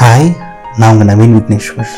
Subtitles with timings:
[0.00, 0.36] Hi
[0.76, 1.90] நான் உங்கள் நவீன் விக்னேஸ்வர்.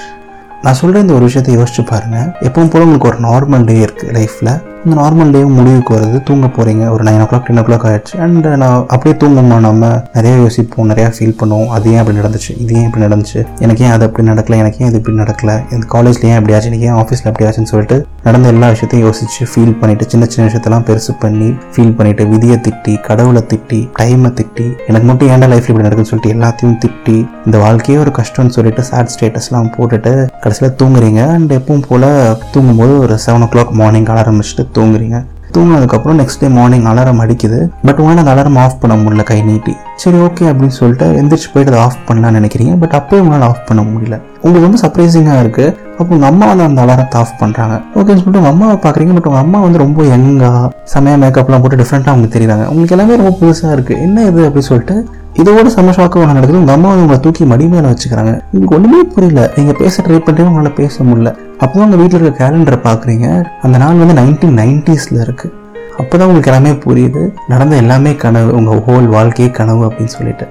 [0.62, 4.51] நான் சொல்கிற இந்த ஒரு விஷயத்தை யோசிச்சு பாருங்கள் எப்பவும் போல் உங்களுக்கு ஒரு நார்மல் டே இருக்குது லைஃப்பில்
[4.87, 8.14] இந்த நார்மல் டே முடிவுக்கு வருது தூங்க போகிறீங்க ஒரு nine o'clock ten o'clock ஆயிடுச்சு.
[8.24, 9.86] அண்ட் நான் அப்படியே தூங்குமா நம்ம
[10.16, 11.70] நிறையா யோசிப்போம் நிறையா ஃபீல் பண்ணுவோம்.
[11.76, 12.52] அது ஏன் அப்படி நடந்துச்சு?
[12.62, 13.40] இது ஏன் இப்படி நடந்துச்சு?
[13.64, 14.59] எனக்கு ஏன் அது அப்படி நடக்கல?
[14.62, 15.52] எனக்கு ஏன் இது இப்படி நடக்கல?
[15.74, 16.68] இந்த காலேஜில் ஏன் அப்படி ஆச்சு?
[16.73, 20.84] எனக்கு ஏன் ஆஃபீஸில் அப்படி ஆச்சுன்னு சொல்லிட்டு நடந்த எல்லா விஷயத்தையும் யோசிச்சு ஃபீல் பண்ணிட்டு சின்ன சின்ன விஷயத்தெல்லாம்
[20.91, 25.87] பெருசு பண்ணி ஃபீல் பண்ணிட்டு விதியை திட்டி கடவுளை திட்டி டைமை திட்டி எனக்கு மட்டும் ஏன்டா லைஃப்ல இப்படி
[25.87, 30.14] நடக்குன்னு சொல்லிட்டு எல்லாத்தையும் திட்டி இந்த வாழ்க்கையே ஒரு கஷ்டம்னு சொல்லிட்டு சேட் ஸ்டேட்டஸ்லாம் போட்டுட்டு
[30.45, 31.23] கடைசியில் தூங்குறீங்க.
[31.38, 32.09] அண்ட் எப்பவும் போல்
[32.55, 35.19] தூங்கும்போது ஒரு seven o'clock morning alarm வச்சுட்டு தூங்குறீங்க.
[35.55, 37.59] தூங்கினதுக்கப்புறம் நெக்ஸ்ட் டே மார்னிங் அலாரம் அடிக்குது.
[37.87, 39.74] பட் உங்களால் அந்த அலாரம் ஆஃப் பண்ண முடியல கை நீட்டி.
[40.02, 42.73] சரி ஓகே அப்படின்னு சொல்லிட்டு எந்திரிச்சு போயிட்டு அதை ஆஃப் பண்ணலாம்னு நினைக்கிறீங்க.
[42.83, 44.16] பட் அப்போயே உங்களால் ஆஃப் பண்ண முடியல.
[44.45, 48.55] உங்களுக்கு ரொம்ப சர்ப்ரைசிங்காக இருக்குது அப்போ உங்கள் அம்மா வந்து அந்த அலாரத்தை ஆஃப் பண்ணுறாங்க ஓகேன்னு சொல்லிட்டு உங்கள்
[48.55, 49.12] அம்மாவை பார்க்குறீங்க.
[49.19, 52.66] பட் உங்கள் அம்மா வந்து ரொம்ப யங்காக செமையாக மேக்கப்லாம் போட்டு டிஃப்ரெண்ட்டாக அவங்க தெரியுறாங்க.
[52.72, 54.97] உங்களுக்கு எல்லாமே ரொம்ப புதுசாக இருக்குது என்ன இது அப்படின்னு சொல்லிட்டு
[55.41, 56.61] இதோட செம்ம ஷாக்கு ஒன்று நடக்குது.
[56.62, 58.33] உங்கள் அம்மா வந்து உங்களை தூக்கி மடி மேலே வச்சுக்கிறாங்க.
[58.52, 59.41] உங்களுக்கு ஒன்றுமே புரியல.
[59.56, 61.30] நீங்கள் பேச ட்ரை பண்ணுறீங்க உங்களால் பேச முடியல.
[61.62, 63.27] அப்போ தான் உங்கள் வீட்டில் இருக்க கேலண்டரை பார்க்குறீங்க
[63.67, 65.53] அந்த நாள் வந்து நைன்டீன் நைன்டிஸில் இருக்குது
[66.00, 67.23] அப்போ தான் உங்களுக்கு எல்லாமே புரியுது.
[67.53, 68.50] நடந்த எல்லாமே கனவு.
[68.58, 70.47] உங்கள் ஹோல் வாழ்க்கையே கனவு அப்படின்னு சொல்லிட்டு.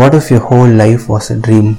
[0.00, 1.70] What if your whole life was a dream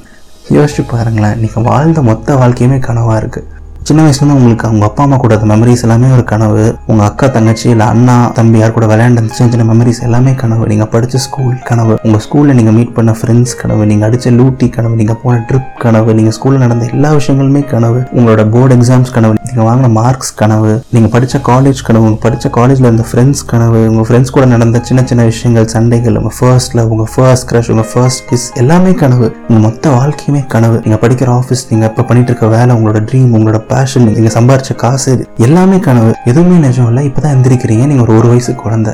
[0.57, 1.37] யோசிச்சு பாருங்களேன்.
[1.43, 3.47] நீங்கள் வாழ்ந்த மொத்த வாழ்க்கையுமே கனவாக இருக்குது
[3.87, 6.63] சின்ன வயசுலேருந்து உங்களுக்கு அவங்க அப்பா அம்மா கூட மெமரிஸ் எல்லாமே ஒரு கனவு.
[6.91, 10.63] உங்கள் அக்கா தங்கச்சி இல்லை அண்ணா தம்பி யார் கூட விளையாண்டு சின்ன சின்ன மெமரிஸ் எல்லாமே கனவு.
[10.71, 11.95] நீங்கள் படித்த ஸ்கூல் கனவு.
[12.05, 13.83] உங்கள் ஸ்கூலில் நீங்கள் மீட் பண்ண ஃப்ரெண்ட்ஸ் கனவு.
[13.91, 14.95] நீங்கள் அடித்த லூட்டி கனவு.
[15.01, 16.15] நீங்கள் போன ட்ரிப் கனவு.
[16.19, 18.01] நீங்கள் ஸ்கூலில் நடந்த எல்லா விஷயங்களுமே கனவு.
[18.17, 19.37] உங்களோட போர்டு எக்ஸாம்ஸ் கனவு.
[19.47, 24.07] நீங்கள் வாங்கின மார்க்ஸ் கனவு நீங்கள் படித்த காலேஜ் கனவு உங்கள் படித்த காலேஜில் இருந்த ஃப்ரெண்ட்ஸ் கனவு உங்கள்
[24.07, 28.23] ஃப்ரெண்ட்ஸ் கூட நடந்த சின்ன சின்ன விஷயங்கள் சண்டைகள் உங்கள் ஃபர்ஸ்ட் லவ் உங்கள் ஃபர்ஸ்ட் க்ரஷ் உங்கள் ஃபர்ஸ்ட்
[28.29, 29.27] கிஸ் எல்லாமே கனவு.
[29.47, 30.77] உங்கள் மொத்த வாழ்க்கையுமே கனவு.
[30.85, 35.07] நீங்கள் படிக்கிற ஆஃபீஸ் நீங்கள் இப்போ பண்ணிட்டு இருக்க வேலை உங்களோட ட்ரீம் உங்களோட பேஷன் நீங்கள் சம்பாரிச்ச காசு
[35.15, 36.11] இது எல்லாமே கனவு.
[36.31, 37.03] எதுவுமே நிஜம் இல்லை.
[37.11, 37.85] இப்போ தான் எந்திரிக்கிறீங்க.
[37.91, 38.93] நீங்கள் ஒரு ஒரு வயசு குழந்தை.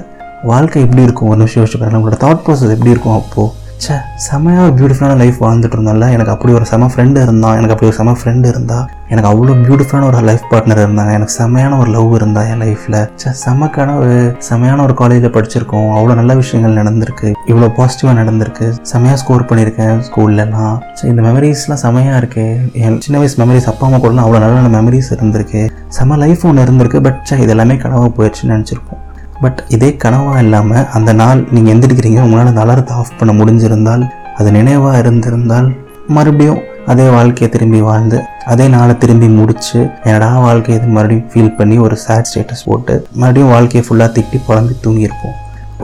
[0.52, 1.31] வாழ்க்கை எப்படி இருக்கும்?
[1.31, 3.49] ஒரு நிமிஷம் யோசிச்சு பாருங்கள் உங்களோட தாட் ப்ராசஸ் எப்படி இருக்கும் அப்போது
[3.84, 7.88] ச்சே செமையாக ஒரு பியூட்டிஃபுல்லான லைஃப் வாழ்ந்துட்டு இருந்தோம்ல எனக்கு அப்படி ஒரு செம ஃப்ரெண்டு இருந்தான் எனக்கு அப்படி
[7.92, 8.78] ஒரு செம ஃப்ரெண்டு இருந்தா
[9.14, 11.12] எனக்கு அவ்வளோ பியூட்டிஃபுல்லான ஒரு லைஃப் பார்ட்னர் இருந்தாங்க.
[11.18, 14.12] எனக்கு செமையான ஒரு லவ் இருந்தா என் லைஃப்பில் சே செம கனவு
[14.50, 15.90] செமையான ஒரு காலேஜில் படிச்சிருக்கோம்.
[15.97, 17.30] அவ்வளோ நல்ல விஷயங்கள் நடந்திருக்கு.
[17.52, 18.68] இவ்வளோ பாசிட்டிவாக நடந்திருக்கு.
[18.94, 22.47] செமையாக ஸ்கோர் பண்ணியிருக்கேன் ஸ்கூல்லலாம் ஸோ இந்த மெமரிஸ்லாம் செமையாக இருக்கு.
[22.86, 25.64] என் சின்ன வயசு மெமரிஸ் அப்பா அம்மா கூட அவ்வளோ நல்ல நல்ல மெமரிஸ் இருந்திருக்கு.
[26.00, 29.02] செம லைஃப் ஒன்று இருந்திருக்கு பட் ச்சே இது எல்லாமே கனவாக போயிடுச்சுன்னு நினச்சிருப்போம்.
[29.44, 34.03] பட் இதே கனவாக இல்லாமல் அந்த நாள் நீங்கள் எந்திரிக்கிறீங்க உங்களால் அந்த அலாரத்தை ஆஃப் பண்ண முடிஞ்சிருந்தால்
[34.40, 35.69] அது நினைவாக இருந்திருந்தால்
[36.18, 38.18] மறுபடியும் அதே வாழ்க்கையை திரும்பி வாழ்ந்து
[38.52, 43.52] அதே நாளை திரும்பி முடிச்சு என்னடா வாழ்க்கையை இது மறுபடியும் ஃபீல் பண்ணி ஒரு சேட் ஸ்டேட்டஸ் போட்டு மறுபடியும்
[43.53, 45.35] வாழ்க்கையை ஃபுல்லாக திட்டி புலம்பி தூங்கியிருப்போம்.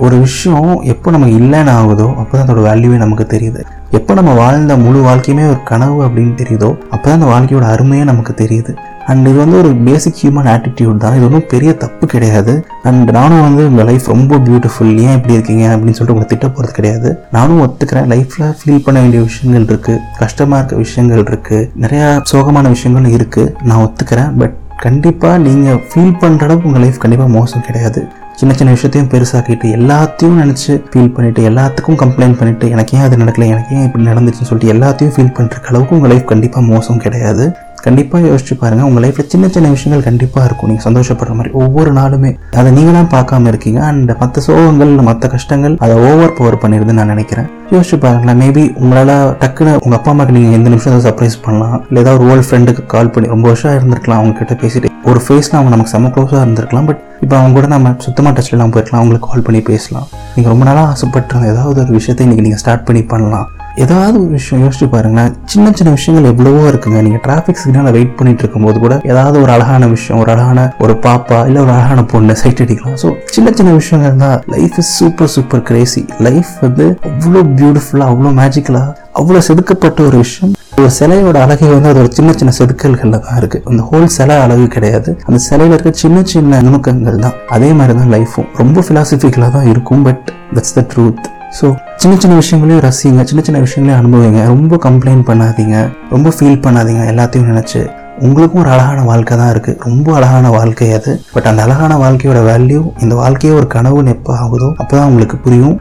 [0.06, 3.62] ஒரு விஷயம் எப்போ நமக்கு இல்லைன்னு ஆகுதோ அப்போ தான் அதோட வேல்யூவே நமக்கு தெரியுது.
[3.98, 8.34] எப்போ நம்ம வாழ்ந்த முழு வாழ்க்கையுமே ஒரு கனவு அப்படின்னு தெரியுதோ அப்போ தான் அந்த வாழ்க்கையோட அருமையே நமக்கு
[8.44, 8.74] தெரியுது.
[9.12, 11.16] அண்ட் இது வந்து ஒரு பேசிக் ஹியூமன் ஆட்டிடியூட் தான்.
[11.18, 12.54] இது ஒன்றும் பெரிய தப்பு கிடையாது.
[12.90, 16.78] அண்ட் நானும் வந்து உங்கள் லைஃப் ரொம்ப பியூட்டிஃபுல் ஏன் இப்படி இருக்கீங்க அப்படின்னு சொல்லிட்டு உங்களை திட்ட போகிறது
[16.80, 17.10] கிடையாது.
[17.38, 18.08] நானும் ஒத்துக்கிறேன்.
[18.14, 23.84] லைஃப்பில் ஃபீல் பண்ண வேண்டிய விஷயங்கள் இருக்குது கஷ்டமாக இருக்க விஷயங்கள் இருக்குது நிறையா சோகமான விஷயங்கள் இருக்குது நான்
[23.88, 24.32] ஒத்துக்கிறேன்.
[24.42, 28.02] பட் கண்டிப்பாக நீங்கள் ஃபீல் பண்ணுற அளவுக்கு உங்கள் லைஃப் கண்டிப்பாக மோசம் கிடையாது.
[28.40, 33.48] சின்ன சின்ன விஷயத்தையும் பெருசாக்கிட்டு எல்லாத்தையும் நினச்சி ஃபீல் பண்ணிவிட்டு எல்லாத்துக்கும் கம்ப்ளைண்ட் பண்ணிவிட்டு எனக்கு ஏன் அது நடக்கல?
[33.54, 37.46] எனக்கு ஏன் இப்படி நடந்துச்சுன்னு சொல்லிட்டு எல்லாத்தையும் ஃபீல் பண்ணுற அளவுக்கு உங்கள் லைஃப் கண்டிப்பாக மோசம் கிடையாது.
[37.88, 40.70] கண்டிப்பாக யோசிச்சு பாருங்கள் உங்கள் லைஃப்பில் சின்ன சின்ன விஷயங்கள் கண்டிப்பாக இருக்கும்.
[40.72, 42.32] நீங்கள் சந்தோஷப்படுற மாதிரி ஒவ்வொரு நாளுமே.
[42.60, 43.80] அதை நீங்களாம் பார்க்காம இருக்கீங்க.
[43.90, 47.48] அண்ட் மற்ற சோகங்கள் மற்ற கஷ்டங்கள் அதை ஓவர் பவர் பண்ணிடுதுன்னு நான் நினைக்கிறேன்.
[47.74, 48.40] யோசிச்சு பாருங்களேன்.
[48.44, 51.78] மேபி உங்களால் டக்குன்னு உங்கள் அப்பா அம்மாக்கு நீங்கள் எந்த நிமிஷம் சர்ப்ரைஸ் பண்ணலாம்.
[51.90, 54.22] இல்லை ஏதாவது ஒரு ஓல்டு ஃப்ரெண்டுக்கு கால் பண்ணி ரொம்ப வருஷம் இருந்திருக்கலாம்.
[54.22, 56.88] அவங்க கிட்ட பேசிட்டு ஒரு ஃபேஸில் அவங்க நமக்கு செம்ம க்ளோஸாக இருந்திருக்கலாம்.
[56.90, 59.02] பட் இப்போ அவங்க கூட நம்ம சுத்தமாக டச்சில் போயிருக்கலாம்.
[59.04, 60.08] அவங்களுக்கு கால் பண்ணி பேசலாம்.
[60.36, 63.48] நீங்கள் ரொம்ப நாளாக ஆசைப்பட்டிருந்த ஏதாவது ஒரு விஷயத்தை இன்றைக்கி நீங்கள் ஸ்டார்ட் பண்ணி பண்ணலாம்.
[63.84, 65.34] ஏதாவது ஒரு விஷயம் யோசிச்சு பாருங்களேன்.
[65.52, 67.00] சின்ன சின்ன விஷயங்கள் எவ்வளவோ இருக்குங்க.
[67.06, 71.40] நீங்கள் டிராஃபிக் சிக்னலில் வெயிட் பண்ணிட்டு இருக்கும்போது கூட ஏதாவது ஒரு அழகான விஷயம் ஒரு அழகான ஒரு பாப்பா
[71.50, 72.98] இல்லை ஒரு அழகான பொண்ணு சைட் அடிக்கலாம்.
[73.04, 78.32] ஸோ சின்ன சின்ன விஷயங்கள் தான் life is super super crazy life வந்து அவ்வளோ பியூட்டிஃபுல்லாக அவ்வளோ
[78.42, 80.54] மேஜிக்கலாக அவ்வளோ செதுக்கப்பட்ட ஒரு விஷயம்.
[80.80, 83.60] ஒரு சிலையோட அழகை வந்து அதோட சின்ன சின்ன செதுக்கல்களில் தான் இருக்கு.
[83.70, 85.12] அந்த ஹோல் சிலை அழகு கிடையாது.
[85.28, 87.36] அந்த சிலையில இருக்க சின்ன சின்ன நுணுக்கங்கள் தான்.
[87.58, 90.26] அதே மாதிரி தான் லைஃப்பும் ரொம்ப ஃபிலாசபிக்கலாக தான் இருக்கும் but
[90.58, 91.28] that's the truth
[91.60, 91.68] so
[92.02, 93.22] சின்ன சின்ன விஷயங்களையும் ரசிங்க.
[93.30, 94.42] சின்ன சின்ன விஷயங்களையும் அனுபவிங்க.
[94.52, 95.78] ரொம்ப கம்ப்ளைண்ட் பண்ணாதீங்க.
[96.12, 97.80] ரொம்ப ஃபீல் பண்ணாதீங்க எல்லாத்தையும் நினச்சி.
[98.26, 101.12] உங்களுக்கும் ஒரு அழகான வாழ்க்கை தான் இருக்குது ரொம்ப அழகான வாழ்க்கை அது.
[101.36, 105.76] பட் அந்த அழகான வாழ்க்கையோட வேல்யூ இந்த வாழ்க்கையே ஒரு கனவுன்னு எப்போ ஆகுதோ அப்போ தான் உங்களுக்கு புரியும்.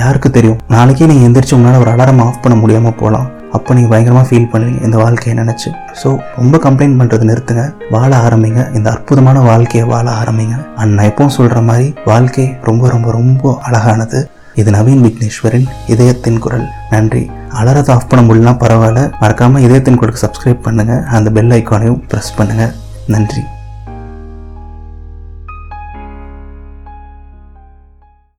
[0.00, 0.58] யாருக்கு தெரியும்?
[0.74, 3.28] நாளைக்கே நீங்கள் எந்திரிச்சு உங்களால் ஒரு அலாரம் ஆஃப் பண்ண முடியாமல் போகலாம்
[3.58, 4.82] அப்போ நீங்கள் பயங்கரமாக ஃபீல் பண்ணுவீங்க.
[4.88, 5.70] இந்த வாழ்க்கையை நினச்சி.
[6.02, 6.08] ஸோ
[6.40, 7.64] ரொம்ப கம்ப்ளைண்ட் பண்ணுறது நிறுத்துங்க.
[7.94, 8.60] வாழ ஆரம்பிங்க.
[8.78, 10.58] இந்த அற்புதமான வாழ்க்கையை வாழ ஆரம்பிங்க.
[10.80, 14.20] அண்ட் நான் எப்பவும் சொல்கிற மாதிரி வாழ்க்கை ரொம்ப ரொம்ப ரொம்ப அழகானது.
[14.54, 16.66] இது நவீன் விக்னேஸ்வரின் இதயத்தின் குரல்.
[16.90, 17.30] நன்றி.
[17.48, 19.12] அலரத்தை ஆஃப் பண்ண முடியலாம் பரவாயில்ல.
[19.20, 22.72] மறக்காமல் இதயத்தின் குரலுக்கு சப்ஸ்கிரைப் பண்ணுங்கள் அந்த பெல் ஐக்கானையும் ப்ரெஸ் பண்ணுங்கள்
[23.06, 23.42] நன்றி.